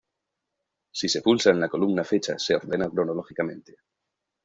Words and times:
Si 1.01 1.07
se 1.13 1.21
pulsa 1.27 1.51
en 1.51 1.59
la 1.65 1.69
columna 1.69 2.03
"Fecha", 2.03 2.39
se 2.39 2.55
ordena 2.55 2.89
cronológicamente. 2.89 3.81